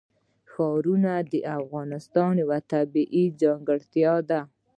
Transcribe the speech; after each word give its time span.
ښارونه 0.51 1.11
د 1.31 1.33
افغانستان 1.59 2.31
یوه 2.43 2.59
طبیعي 2.71 3.25
ځانګړتیا 3.41 4.13
ده. 4.29 4.41